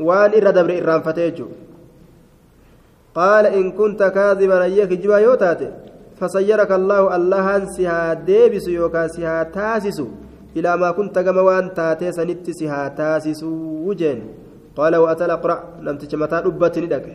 waan 0.08 0.34
irra 0.40 0.52
dabre 0.52 0.78
irraanfate 0.78 1.30
jechuudha 1.30 1.64
قال 3.16 3.46
إن 3.46 3.72
كنت 3.72 4.04
كاذبا 4.04 4.64
أيك 4.64 4.90
جبا 4.94 5.18
يوتات 5.18 5.62
فسيرك 6.20 6.72
الله 6.72 7.16
الله 7.16 7.66
سها 7.66 8.14
ديبس 8.14 8.68
يوكا 8.68 9.08
سها 9.08 9.44
تاسس 9.44 10.02
إلى 10.58 10.78
ما 10.78 10.92
كنت 10.92 11.20
كما 11.20 11.42
وأن 11.42 11.74
تاتي 11.74 12.12
سنت 12.12 12.50
سها 12.50 12.88
تاسس 12.88 13.44
وجين. 13.88 14.20
قال 14.78 14.96
وأتى 14.96 15.26
الأقرع 15.26 15.64
لم 15.82 15.98
تجمتا 15.98 16.40
ربت 16.40 16.80
ندك. 16.80 17.06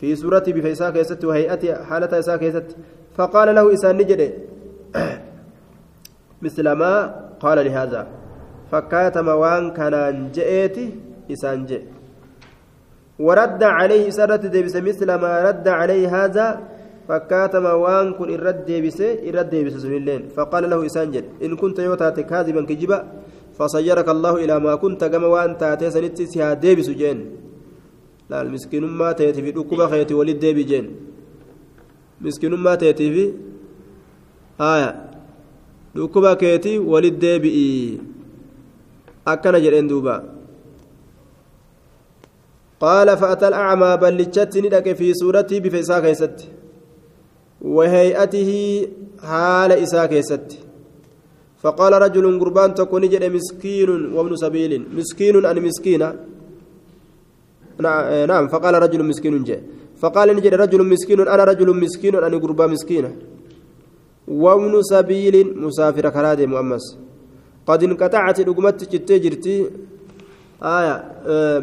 في 0.00 0.16
سورة 0.16 0.44
بفيسا 0.46 0.90
كيست 0.90 1.24
وهيئة 1.24 1.84
حالة 1.84 2.18
إسا 2.18 2.36
كيست. 2.36 2.76
فقال 3.16 3.54
له 3.54 3.74
إسان 3.74 3.96
نجد. 3.96 4.20
مثل 6.44 6.66
ما 6.72 6.92
قال 7.40 7.58
لهذا. 7.66 8.06
فكاتم 8.72 9.28
وأن 9.28 9.70
كان 9.70 9.94
جئتي 10.34 10.86
إسان 11.32 11.66
جئ 11.66 11.82
ورد 13.18 13.62
عليه 13.62 14.10
سرت 14.10 14.44
مثل 14.88 15.08
ما 15.14 15.32
رد 15.48 15.68
عليه 15.68 16.24
هذا. 16.24 16.60
فكاتما 17.07 17.73
وان 17.73 18.13
كن 18.13 18.29
الرد 18.35 18.65
ديبس 18.65 18.99
الرد 19.01 19.49
ديبس 19.49 19.73
سنين 19.83 20.21
فقال 20.35 20.63
له 20.69 20.79
إسانجل 20.85 21.25
إن 21.45 21.55
كنت 21.55 21.79
يوتات 21.79 22.19
كاذبا 22.19 22.61
كجبا 22.69 22.99
فصيرك 23.57 24.07
الله 24.09 24.33
إلى 24.43 24.55
ما 24.59 24.75
كنت 24.75 25.01
كما 25.11 25.27
وان 25.33 25.57
تاتي 25.57 25.87
سنت 25.91 26.21
سيها 26.21 26.53
ديبس 26.53 26.89
جين 26.89 27.19
لا 28.29 28.41
المسكين 28.41 28.83
ما 28.99 29.11
تيتي 29.11 29.41
في 29.41 29.49
ركبة 29.59 29.87
خيتي 29.87 30.13
ولد 30.13 30.39
ديبي 30.39 30.63
جين 30.63 30.85
مسكين 32.21 32.53
ما 32.55 32.75
تيتي 32.75 33.07
في 33.13 33.23
آية 34.61 34.89
ركبة 35.97 36.33
كيتي 36.33 36.73
ولد 36.79 37.19
ديبي 37.19 37.57
أكنا 39.27 39.59
جرين 39.59 39.87
دوبا 39.87 40.15
قال 42.79 43.17
فأتى 43.17 43.47
الأعمى 43.47 43.97
بل 44.01 44.13
لجتني 44.17 44.69
لك 44.69 44.93
في 44.93 45.13
صورتي 45.13 45.59
بفيسا 45.59 45.99
كيست 45.99 46.37
وهيئته 47.76 48.50
حال 49.28 49.70
إسا 49.84 50.02
كيست. 50.12 50.48
فقال 51.62 51.92
رجل 52.04 52.24
قربان 52.40 52.70
تكون 52.74 53.02
جد 53.12 53.24
مسكين 53.36 53.90
وابن 54.14 54.32
سبيل. 54.44 54.72
مسكين 54.98 55.34
أن 55.50 55.58
مسكينة. 55.66 56.08
نعم 58.30 58.44
فقال 58.52 58.74
رجل 58.84 59.00
مسكين 59.10 59.44
جاء. 59.48 59.60
فقال 60.02 60.28
نجد 60.36 60.54
رجل 60.54 60.80
مسكين 60.92 61.20
أنا 61.34 61.44
رجل 61.50 61.68
مسكين 61.82 62.14
أنا 62.26 62.36
قربان 62.44 62.70
مسكينة. 62.74 63.10
وابن 64.28 64.74
سبيل 64.82 65.36
مسافر 65.64 66.04
كرادي 66.14 66.46
مؤمس. 66.46 66.84
قد 67.66 67.80
انقطعت 67.82 68.38
رقمت 68.48 68.78
جتي 68.92 69.18
جرتي. 69.24 69.56
aya 70.62 71.02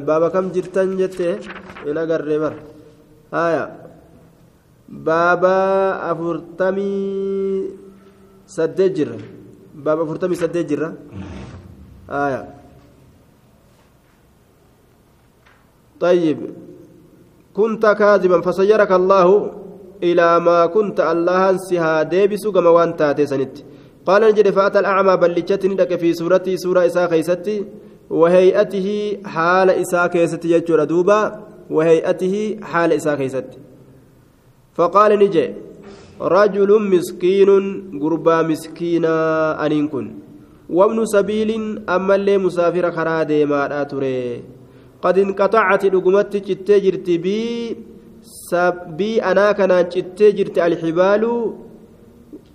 baaba 0.06 0.28
kam 0.30 0.52
jirtan 0.52 0.98
jette 1.00 1.40
in 1.88 1.96
agarree 1.96 2.40
bar 2.44 2.54
aya 3.32 3.64
baaba 4.90 6.02
afurtamii 6.10 7.70
saddeet 8.46 8.96
jirra. 8.96 9.18
Baaba 9.74 10.04
afurtamii 10.04 10.36
aya. 12.10 12.60
طيب 16.00 16.38
كنت 17.54 17.86
كاذبا 17.86 18.42
فسيرك 18.42 18.92
الله 18.92 19.52
إلى 20.04 20.40
ما 20.40 20.66
كنت 20.66 21.00
الله 21.00 21.58
سها 21.58 22.04
ديبس 22.04 22.48
كما 22.48 22.70
وانت 22.70 23.16
تسنت 23.18 23.56
قال 24.06 24.22
نجد 24.22 24.50
فأتى 24.50 24.80
الأعمى 24.80 25.18
بل 25.18 25.32
لك 25.64 25.96
في 26.00 26.14
سورتي 26.14 26.58
سورة 26.58 26.86
إساء 26.86 27.10
خيستي 27.10 27.66
وهيئته 28.10 29.18
حال 29.26 29.70
إساء 29.70 30.08
كيست 30.08 30.46
يجور 30.46 30.84
دوبا 30.84 31.22
وهيئته 31.70 32.60
حال 32.64 32.94
إساء 32.94 33.16
كيست 33.16 33.46
فقال 34.80 35.12
نجي 35.20 35.46
رجل 36.22 36.72
مسكين 36.92 37.50
قربا 38.02 38.38
مسكينا 38.50 39.16
أنين 39.66 39.88
كن 39.92 40.06
وابن 40.78 41.00
سبيل 41.06 41.52
أما 41.96 42.16
اللي 42.16 42.38
مسافر 42.38 42.86
خرادي 42.92 43.46
ما 43.46 43.84
تري 43.84 44.44
قد 45.04 45.16
انقطعت 45.26 45.84
لقمت 45.94 46.34
جتجرت 46.48 47.08
بي 47.24 47.40
بي 48.98 49.10
أنا 49.32 49.52
كان 49.58 49.72
جتجرت 49.94 50.58
الحبال 50.68 51.24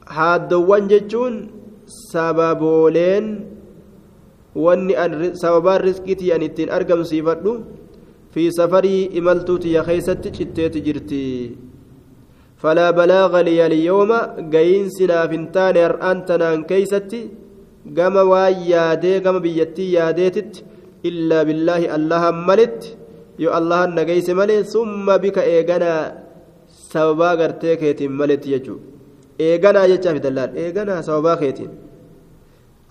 haaddoowwan 0.07 0.89
jechuun 0.93 1.35
sababooleen 1.87 3.27
wanni 4.65 4.95
sababaan 5.43 5.81
riskiitii 5.89 6.33
an 6.37 6.43
ittiin 6.49 6.71
argamsiifadhu 6.79 7.53
fi 8.33 8.51
safarii 8.59 9.05
imaltuutiya 9.21 9.85
keeysatti 9.89 10.35
citteeti 10.39 10.85
jirti 10.87 11.23
liya 12.65 13.69
liyyooma 13.69 14.19
gayiinsi 14.55 15.07
naaf 15.11 15.31
hin 15.37 15.47
taane 15.57 15.81
har'aan 15.87 16.19
tanaan 16.29 16.65
keeysatti 16.71 17.21
gama 17.99 18.23
waan 18.33 18.57
yaadee 18.73 19.21
gama 19.21 19.41
biyyattii 19.47 19.93
yaadeetitti 19.99 20.65
illaa 21.09 21.45
billaahi 21.49 21.93
allahan 21.97 22.37
malitti 22.49 22.97
yoo 23.43 23.53
allahan 23.59 23.95
nageyse 23.99 24.33
malee 24.41 24.65
summa 24.75 25.19
bika 25.25 25.49
eeganaa 25.55 26.03
sababaa 26.93 27.35
gartee 27.41 27.77
keetiin 27.83 28.13
malitti 28.21 28.53
jechuu 28.55 28.79
eeganaa 29.49 29.87
jechaaf 29.93 30.17
dallaan 30.27 30.57
eeganaa 30.65 31.01
sababaa 31.09 31.41
keetiin 31.43 31.73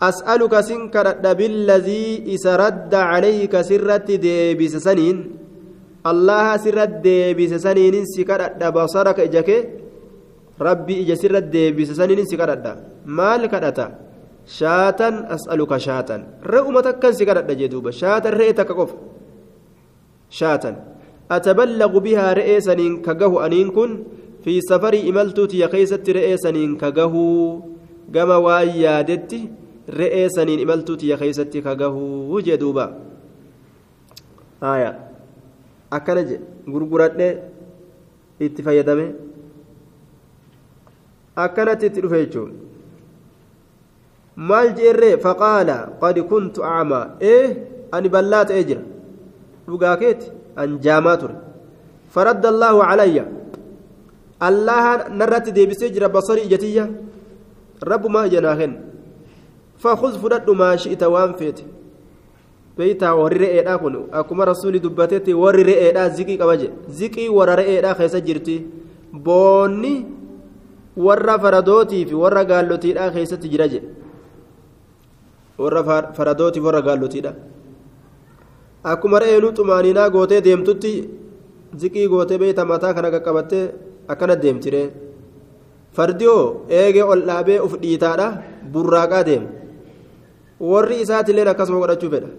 أسألك 0.10 0.54
سنك 0.70 0.96
رد 0.96 1.26
بالذي 1.38 2.36
إسرد 2.36 2.94
عليك 3.12 3.54
سرت 3.70 4.08
ديبس 4.12 4.76
سنين 4.88 5.18
الله 6.12 6.48
سرت 6.64 6.94
ديبس 7.06 7.54
سنين 7.66 7.96
سكرت 8.16 8.64
بصرك 8.76 9.20
إجاك 9.20 9.50
ربي 10.62 10.94
إجا 11.02 11.16
سرت 11.22 11.46
ديبس 11.54 11.90
سنين 12.00 12.20
سكرت 12.32 12.66
مال 13.18 13.42
كرتا 13.52 13.86
شاتا 14.58 15.10
أسألك 15.36 15.72
شاتا 15.86 16.18
رؤمتك 16.54 17.00
كان 17.02 17.14
سكرت 17.20 17.52
جدوبة 17.52 17.92
شاتا 17.92 18.30
رئيتك 18.30 18.72
قف 18.72 18.92
شاتا 20.30 20.72
أتبلغ 21.32 21.94
بها 22.06 22.34
رئيسنين 22.40 22.94
كجه 23.06 23.34
أنين 23.46 23.70
كن 23.76 23.92
في 24.44 24.62
سفري 24.70 25.10
إملتوتي 25.10 25.58
يا 25.64 25.68
كيست 25.68 26.10
رئيسنين 26.10 26.72
كجه 26.82 27.14
جما 28.14 28.36
وايادتي 28.36 29.42
re'ee 29.88 30.30
saniin 30.30 30.60
imaltuuti 30.60 31.10
ya 31.10 31.18
keeysatti 31.18 31.62
kagahuu 31.62 32.42
jee 32.42 32.58
duuba. 32.58 32.92
Haya 34.62 34.96
akkana 35.96 36.22
je 36.30 36.36
gurguradhe 36.68 37.28
itti 38.46 38.62
fayyadame. 38.66 39.06
Akkanatti 41.36 41.86
itti 41.90 42.02
dhufe 42.02 42.18
jechuun 42.24 42.52
maal 44.36 44.74
jeerree? 44.78 45.18
Faqaala 45.26 45.78
qad 46.02 46.18
kuntu 46.30 46.64
acmaa 46.64 47.06
ee 47.22 47.46
ani 47.92 48.10
ballaa 48.10 48.46
ta'ee 48.50 48.64
jira. 48.70 48.82
Dhugaa 49.68 49.96
keeti 50.02 50.32
an 50.56 50.80
jaamaa 50.86 51.18
ture. 51.22 51.36
Faradda 52.14 52.50
allaahu 52.54 52.80
calayya. 52.90 53.26
Allaha 54.40 55.10
narratti 55.20 55.52
deebisee 55.58 55.90
jira 55.96 56.10
basari 56.10 56.42
ijatiyya 56.48 56.86
rabbumaa 57.82 58.26
ijanaa 58.30 58.56
kenna? 58.60 58.80
Fakhuz 59.84 60.18
fudhadhu 60.22 60.56
maa 60.56 60.78
shi'ita 60.78 61.10
waan 61.10 61.34
feete. 61.40 61.64
beeytaa 62.78 63.14
warri 63.22 63.38
re'eedhaa 63.44 63.78
kun 63.82 63.96
akkuma 64.20 64.46
rasuulli 64.52 64.80
dubbatetti 64.86 65.34
warri 65.44 65.64
re'eedhaa 65.70 66.10
ziqii 66.18 66.38
qaba 66.42 66.56
jedhe 66.62 66.74
ziqii 67.00 67.30
warra 67.38 67.56
re'eedhaa 67.62 67.96
keessa 68.00 68.20
jirti. 68.28 68.56
Boonni 69.26 69.94
warra 71.06 71.36
faradootii 71.44 72.06
fi 72.10 72.16
warra 72.24 72.44
gaallotiidhaa 72.52 73.10
keessatti 73.16 73.48
jira 73.54 73.68
jedhe 73.74 73.90
warra 75.64 75.82
faradootii 76.18 76.64
warra 76.68 76.82
gaallotiidhaa. 76.88 77.36
Akkuma 78.92 79.20
re'een 79.24 79.46
xumaaniinaa 79.58 80.10
gootee 80.16 80.42
deemtutti 80.48 80.94
ziqii 81.82 82.08
gootee 82.14 82.38
beeytaa 82.42 82.66
mataa 82.72 82.94
kana 82.94 83.12
qaqqabattee 83.16 83.66
akkana 84.08 84.36
deemtiree. 84.44 84.88
Fardiyoo 85.96 86.66
eegee 86.70 87.04
ol 87.04 87.22
dhaabee 87.30 87.60
uf 87.66 87.74
dhiitaadha 87.84 88.28
burraaqaa 88.74 89.24
deema 89.28 89.50
warri 90.72 90.96
isaatiilleen 91.04 91.48
akkasuma 91.54 91.80
godhachuu 91.84 92.10
fedha. 92.16 92.30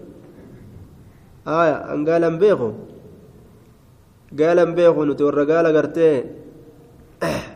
Haya 1.45 1.85
an 1.91 2.05
gaalan 2.05 2.39
beeku. 2.39 2.73
Gaalan 4.33 4.75
beeku 4.75 5.05
nuti 5.05 5.23
warra 5.23 5.45
gaala 5.45 5.71
gartee. 5.71 6.25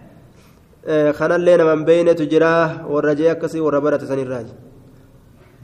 Kanallee 1.19 1.57
naman 1.57 1.85
beeynetu 1.85 2.25
jira 2.29 2.85
warra 2.87 3.13
jee 3.15 3.29
akkasii 3.29 3.59
warra 3.61 3.81
barate 3.81 4.07
sanirraaji 4.07 4.53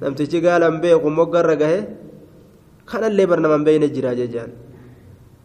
namtichi 0.02 0.42
gaalan 0.42 0.82
beeku 0.84 1.10
moggarra 1.10 1.56
gahe 1.56 1.80
kanallee 2.86 3.26
bar 3.26 3.40
naman 3.40 3.64
beeyne 3.64 3.88
jira 3.96 4.12
jejaan 4.20 4.52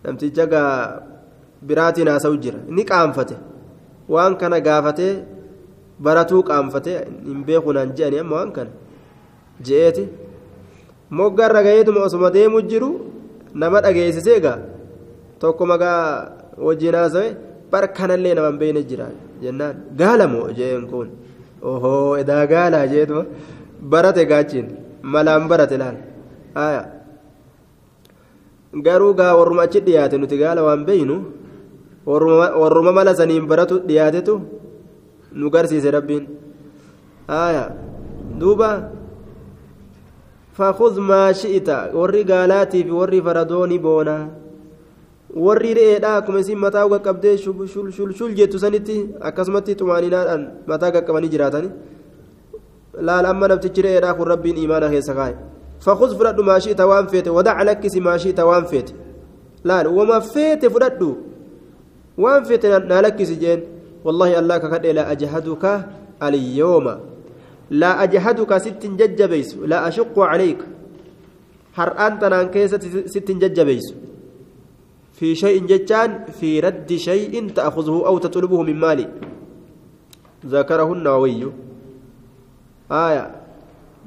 namticha 0.04 0.46
gaa 0.50 1.02
biraatiin 1.62 2.08
haasa'u 2.08 2.36
jira 2.44 2.58
ni 2.68 2.84
qaanfate. 2.84 3.36
Waan 4.08 4.34
kana 4.40 4.60
gaafatee 4.60 5.22
baratuu 6.00 6.42
qaanfate 6.42 6.92
hin 7.28 7.44
beeku 7.46 7.72
naan 7.72 7.94
je'ani 7.96 8.18
amma 8.22 8.36
waan 8.36 8.50
kana. 8.52 8.70
Je'eeti 9.62 10.04
moggarra 11.18 11.60
gaheetuma 11.66 12.00
osuma 12.06 12.28
deemu 12.36 12.58
jiru 12.70 12.90
nama 13.60 13.78
dhageessisee 13.84 14.38
gaa 14.44 14.58
tokko 15.40 15.62
magaa 15.72 16.02
wajjin 16.66 16.94
haasawe 16.98 17.28
bar 17.72 17.84
kanallee 17.96 18.34
naman 18.38 18.58
beeyne 18.60 18.82
jira 18.90 19.06
jennaan 19.42 19.74
gaalamoo 20.00 20.46
jeen 20.58 20.84
kun 20.92 21.08
ohoo 21.70 22.16
edaa 22.22 22.44
gaalaa 22.52 22.86
jeetuma 22.92 23.24
barate 23.92 24.22
gaachiin 24.30 24.66
malaan 25.12 25.44
barate 25.50 25.76
laal 25.82 25.96
aya 26.64 26.82
garuu 28.86 29.12
gaa 29.20 29.32
warruma 29.38 29.62
achi 29.66 29.80
dhiyaate 29.86 30.16
nuti 30.22 30.36
gaala 30.42 30.62
waan 30.68 30.84
beeynu 30.88 31.16
warruma 32.60 32.92
mala 32.98 33.12
saniin 33.20 33.46
baratu 33.50 33.76
dhiyaatetu 33.88 34.34
nu 35.40 35.50
garsiise 35.54 35.90
rabbiin 35.96 36.24
aya 37.44 37.64
duuba 38.40 38.68
فخذ 40.60 41.00
ما 41.00 41.32
شئت 41.32 41.68
وري 41.96 42.22
قالاتي 42.28 42.84
في 42.84 42.90
وري 42.90 43.22
فردوني 43.22 43.78
بونا 43.78 44.18
warri 45.30 45.74
re'eedha 45.78 46.18
akkuma 46.18 46.40
isin 46.42 46.58
mataa 46.58 46.88
qaqqabdee 46.90 47.36
shul 47.38 48.32
jettu 48.38 48.58
sanitti 48.58 48.96
akkasumatti 49.28 49.76
xumaaninaadhaan 49.78 50.42
mataa 50.66 50.90
qaqqabanii 50.96 51.30
jiraatan 51.34 51.70
laal 53.08 53.26
amma 53.30 53.48
naftichi 53.52 53.84
re'eedha 53.86 54.10
kun 54.18 54.26
rabbiin 54.32 54.58
imaana 54.66 54.90
keessa 54.90 55.14
kaa'e 55.14 55.34
ما 56.44 56.58
شئت 56.58 56.80
وان 56.80 57.06
فيت 57.06 57.28
ودع 57.28 57.62
لك 57.62 57.96
ما 57.96 58.16
شئت 58.16 58.40
وان 58.40 58.64
فيت 58.64 58.90
لا 59.64 59.88
وما 59.88 60.20
فيت 60.20 60.66
فرد 60.66 61.16
وان 62.18 62.44
فيت 62.44 62.66
نالك 62.66 63.22
سجين 63.24 63.60
والله 64.04 64.38
الله 64.38 64.56
كقد 64.58 64.86
لا 64.86 65.12
أجهدك 65.12 65.64
اليوم 66.22 66.86
لا 67.70 68.02
أجهدك 68.02 68.56
ست 68.58 68.82
ججبيس 68.86 69.56
لا 69.56 69.88
أشق 69.88 70.18
عليك. 70.18 70.58
هر 71.74 71.90
أنت 72.06 72.24
نانكيس 72.24 72.74
ست 73.06 73.30
ججبيس. 73.30 73.94
في 75.12 75.34
شيء 75.34 75.66
ججان 75.66 76.24
في 76.40 76.60
رد 76.60 76.92
شيء 76.96 77.48
تأخذه 77.48 78.06
أو 78.06 78.18
تطلبه 78.18 78.62
من 78.62 78.76
مالي. 78.76 79.08
ذكره 80.46 80.92
النووي 80.92 81.52
آية. 82.90 83.24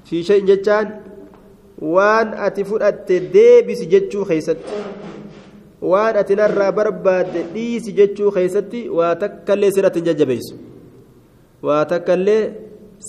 في 0.05 0.23
شيء 0.23 0.45
ججان 0.45 0.99
وان 1.79 2.27
أتي 2.33 2.63
فرأت 2.63 3.11
ديبس 3.11 3.81
ججو 3.87 4.23
خيست. 4.23 4.57
وان 5.81 6.15
أتي 6.15 6.35
نرى 6.35 6.71
برباد 6.71 7.53
ديس 7.53 7.89
ججو 7.89 8.31
خيستي 8.31 8.89
واتكالي 8.89 9.71
سرة 9.71 9.95
ججبيس. 9.99 10.47
واتكالي 11.63 12.53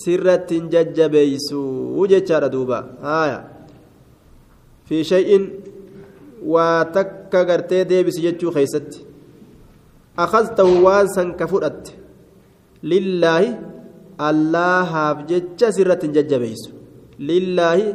sirrattiin 0.03 0.71
jajjabeeysuu 0.75 2.07
jechaadha 2.13 2.49
duuba. 2.53 2.79
Haaya. 3.03 3.39
Fi 4.87 5.05
shay'in 5.11 5.45
waa 6.55 6.85
takka 6.97 7.45
gartee 7.49 7.85
deebisi 7.91 8.25
jechuu 8.27 8.53
keeysatti 8.57 9.07
akaztahu 10.25 10.83
waan 10.87 11.09
san 11.15 11.35
ka 11.39 11.47
fudhatte. 11.53 11.93
Lillaahi 12.83 13.51
allaahaaf 14.29 15.25
jecha 15.31 15.73
sirrattiin 15.73 16.13
jajjabeeysu. 16.17 16.71
Lillaahi 17.19 17.95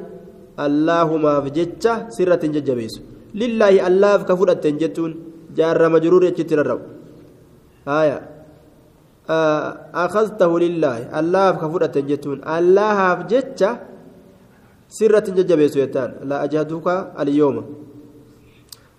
allaahumaaf 0.66 1.52
jecha 1.58 1.94
sirrattiin 2.18 2.54
jajjabeeysu. 2.58 3.02
Lillaahi 3.34 3.80
allaahaaf 3.90 4.26
ka 4.26 4.36
fudhatten 4.40 4.80
jettuun 4.82 5.14
jaarra 5.58 6.00
jiruur 6.04 6.24
jechitti 6.30 6.56
rarrabu 6.56 6.86
haaya. 7.86 8.39
akhadtahu 10.05 10.55
lillaahi 10.65 11.09
allaaf 11.21 11.61
ka 11.63 11.67
fudhatten 11.73 12.05
jettuun 12.11 12.39
allaahaaf 12.57 13.25
jecha 13.33 13.71
sirratti 14.99 15.33
hin 15.33 15.39
jajjabeeysu 15.41 15.81
jettaan 15.83 16.11
la 16.29 16.45
ajhaduka 16.47 16.95
alyooma 17.25 17.65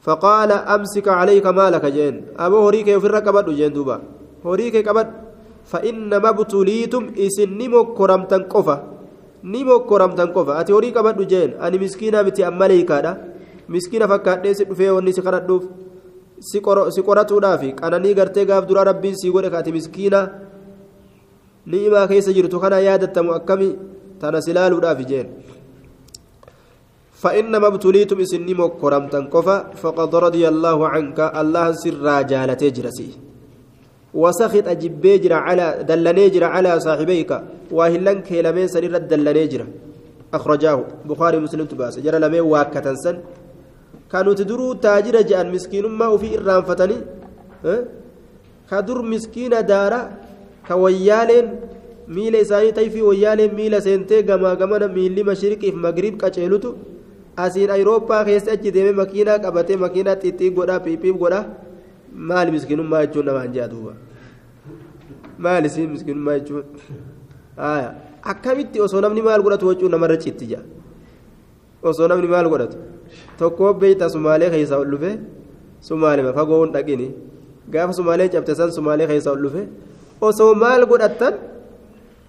فقال 0.05 0.51
أمسك 0.75 1.07
عليك 1.07 1.45
مالك 1.59 1.85
جين 1.97 2.15
أبو 2.37 2.57
هريك 2.67 2.87
يفر 2.93 3.15
قبض 3.25 3.47
جين 3.57 3.73
دوبا 3.73 3.97
هريك 4.45 4.75
قبض 4.87 5.07
فإنما 5.71 6.29
ابتليتم 6.29 7.03
إسن 7.25 7.49
نمو 7.57 7.97
كرمتن 7.97 8.43
قفا 8.53 8.77
نمو 9.53 9.75
كرمتن 9.89 10.29
قفا 10.35 10.53
أتي 10.61 10.71
هريك 10.77 10.97
قبض 10.97 11.19
جين 11.25 11.49
أني 11.57 11.77
مسكينة 11.81 12.21
بتي 12.21 12.45
أمالي 12.47 12.85
كادا 12.89 13.11
مسكينة 13.73 14.05
فكات 14.11 14.45
ليس 14.45 14.59
فيه 14.77 14.91
وني 14.93 15.11
سكرت 15.17 15.43
دوف 15.49 15.63
سكرتو 16.40 17.38
دافي 17.38 17.70
أنا 17.84 17.98
ني 17.98 18.12
غرتي 18.12 18.44
غاف 18.44 18.64
درا 18.64 18.82
ربي 18.82 19.14
سيغوري 19.14 19.50
كاتي 19.50 19.72
مسكينة 19.72 20.20
نيما 21.66 22.06
كيس 22.06 22.28
جرتو 22.36 22.60
كان 22.60 22.72
يادة 22.72 23.22
مؤكمي 23.22 23.68
تنسلالو 24.20 24.78
دافي 24.84 25.04
جين 25.10 25.26
فإنما 27.22 27.66
ابتليتم 27.66 28.20
إسني 28.20 28.54
مكرمتن 28.54 29.24
كفا 29.34 29.56
فقد 29.82 30.10
رضي 30.26 30.44
الله 30.52 30.78
عنك 30.88 31.18
الله 31.40 31.66
سر 31.82 32.06
جالت 32.30 32.62
جرسي 32.76 33.08
وسخط 34.14 34.66
أجبي 34.74 35.18
جرا 35.22 35.38
على 35.46 35.66
دلني 35.88 36.28
جرا 36.34 36.46
على 36.54 36.70
صاحبيك 36.86 37.30
واهلن 37.76 38.18
كلمين 38.28 38.66
سنير 38.72 38.96
دلني 39.10 39.46
جرا 39.52 39.66
أخرجاه 40.36 40.78
بخاري 41.08 41.38
مسلم 41.44 41.66
تباس 41.72 41.94
جرى 42.04 42.18
لمن 42.22 42.40
واكة 42.52 42.86
سن 43.04 43.16
كانوا 44.12 44.34
تدروا 44.34 44.74
تاجر 44.84 45.16
جان 45.30 45.46
مسكين 45.54 45.86
ما 45.86 46.06
وفي 46.12 46.28
إرام 46.38 46.62
فتني 46.68 46.96
أه؟ 47.64 47.80
كدر 48.70 48.98
مسكين 49.02 49.54
دارا 49.70 50.00
كويالين 50.68 51.46
miila 52.10 52.38
isaanii 52.38 52.72
tayfii 52.72 53.02
wayyaaleen 53.02 53.52
miila 53.54 53.80
seentee 53.80 54.22
gamaa 54.28 54.56
gamana 54.60 54.86
miilli 54.94 55.22
mashriqiif 55.28 55.74
magriib 55.84 56.16
qaceelutu 56.22 56.70
asiin 57.44 57.70
ayirooppaa 57.74 58.24
keessa 58.28 58.52
achi 58.56 58.72
deemee 58.76 58.96
makiinaa 59.00 59.38
qabatee 59.44 59.76
makiinaa 59.84 60.16
xixxii 60.22 60.50
godhaa 60.56 60.80
piiphiif 60.86 61.16
godhaa 61.22 61.44
maali 62.30 62.54
miskiinummaa 62.56 63.02
jechuun 63.04 63.26
namaan 63.30 63.54
jaa 63.56 63.68
duuba 63.72 63.92
maali 65.46 65.70
si 65.74 65.86
miskiinummaa 65.92 66.38
jechuun 66.38 66.64
akkamitti 68.32 68.82
osoo 68.86 69.04
namni 69.06 69.22
maal 69.28 69.42
godhatu 69.46 69.72
jechuun 69.72 69.94
namarra 69.96 70.16
citti 70.24 70.50
jaa 70.52 70.64
osoo 71.92 72.08
namni 72.14 72.32
maal 72.34 72.48
godhatu 72.54 72.76
tokko 73.40 73.74
beeyta 73.82 74.08
sumaalee 74.14 74.50
keessaa 74.54 74.80
ol 74.84 74.90
dhufe 74.94 75.12
sumaalema 75.88 76.32
fagoo 76.38 76.62
hin 76.64 76.72
dhaqini. 76.76 77.08
Gaafa 77.72 77.92
sumaalee 77.98 78.28
cabte 78.34 78.54
san 78.60 78.72
sumaalee 78.78 79.06
keessaa 79.12 79.34
ol 79.36 79.42
dhufe 79.44 79.62
osoo 80.28 80.50
maal 80.62 80.86
godhattan 80.90 81.34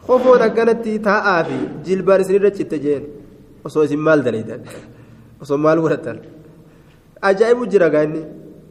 kofoon 0.08 0.42
akkanatti 0.48 1.00
taa'aa 1.10 1.40
fi 1.50 1.58
jilbaan 1.88 2.22
isinirra 2.26 2.52
citte 2.60 2.78
jeen. 2.86 3.04
Osoo 3.66 3.84
isin 3.90 4.00
maal 4.08 4.24
dalaytan 4.28 4.62
osoo 5.44 5.58
maal 5.66 5.80
godhattan? 5.88 6.18
Ajaa'ibu 7.30 7.68
jira 7.74 7.90
gaanni 7.96 8.22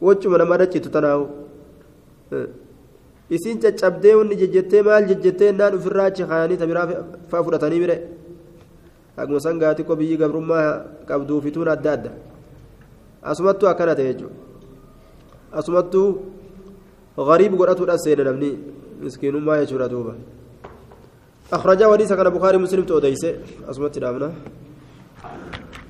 wachuma 0.07 0.37
namarra 0.41 0.65
cittu 0.73 0.89
tanaahu 0.95 1.25
isin 3.35 3.59
caccabdee 3.63 4.13
hundi 4.17 4.35
jejjettee 4.41 4.81
maal 4.87 5.05
jejjettee 5.11 5.51
naan 5.59 5.75
ofirraa 5.79 6.07
achi 6.11 6.23
kaayanii 6.31 6.57
tabiraa 6.61 6.85
fa'a 7.31 7.43
fudhatanii 7.45 7.79
bire 7.83 7.95
akkuma 9.21 9.39
san 9.39 9.59
gaati 9.59 9.83
ko 9.83 9.95
biyyi 9.95 10.17
gabrummaa 10.17 11.05
qabduu 11.07 11.41
fituun 11.41 11.69
adda 11.69 11.91
adda 11.93 12.11
asumattuu 13.23 13.67
akkana 13.69 13.95
ta'e 13.95 14.13
jechuudha 14.13 14.35
asumattuu 15.53 16.07
غريب 17.19 17.51
قرأته 17.59 17.83
الأسئلة 17.83 18.23
نمني 18.23 18.51
مسكين 19.03 19.35
ما 19.35 19.61
يشور 19.61 19.85
دوبا 19.87 20.15
أخرجه 21.53 21.89
وليس 21.89 22.13
كان 22.13 22.29
بخاري 22.29 22.57
مسلم 22.57 22.83
توديسه 22.87 23.31
أسمت 23.69 23.99
دامنا 23.99 24.31